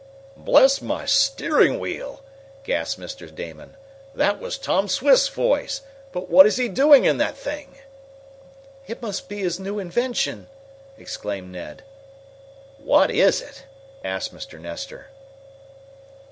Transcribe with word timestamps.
"Bless 0.37 0.81
my 0.81 1.05
steering 1.05 1.77
wheel!" 1.77 2.23
gasped 2.63 2.99
Mr. 2.99 3.31
Damon, 3.31 3.77
"that 4.15 4.39
was 4.39 4.57
Tom 4.57 4.87
Swift's 4.87 5.27
voice! 5.27 5.83
But 6.11 6.27
what 6.27 6.47
is 6.47 6.57
he 6.57 6.69
doing 6.69 7.05
in 7.05 7.17
that 7.19 7.37
thing?" 7.37 7.75
"It 8.87 9.03
must 9.03 9.29
be 9.29 9.37
his 9.41 9.59
new 9.59 9.77
invention!" 9.77 10.47
exclaimed 10.97 11.51
Ned. 11.51 11.83
"What 12.79 13.11
is 13.11 13.41
it?" 13.41 13.67
asked 14.03 14.33
Mr. 14.33 14.59
Nestor. 14.59 15.09